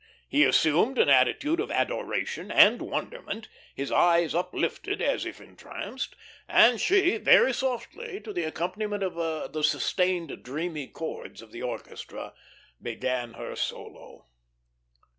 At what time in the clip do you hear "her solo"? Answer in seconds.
13.35-14.25